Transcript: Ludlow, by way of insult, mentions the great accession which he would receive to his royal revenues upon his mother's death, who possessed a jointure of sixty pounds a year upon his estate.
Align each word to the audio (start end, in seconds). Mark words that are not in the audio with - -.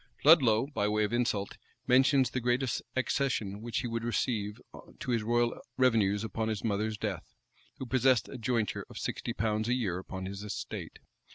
Ludlow, 0.23 0.65
by 0.65 0.87
way 0.87 1.03
of 1.03 1.13
insult, 1.13 1.57
mentions 1.85 2.31
the 2.31 2.39
great 2.39 2.63
accession 2.95 3.61
which 3.61 3.81
he 3.81 3.87
would 3.87 4.03
receive 4.03 4.59
to 4.99 5.11
his 5.11 5.21
royal 5.21 5.61
revenues 5.77 6.23
upon 6.23 6.47
his 6.47 6.63
mother's 6.63 6.97
death, 6.97 7.35
who 7.77 7.85
possessed 7.85 8.27
a 8.27 8.39
jointure 8.39 8.87
of 8.89 8.97
sixty 8.97 9.31
pounds 9.31 9.67
a 9.69 9.75
year 9.75 9.99
upon 9.99 10.25
his 10.25 10.41
estate. 10.41 10.97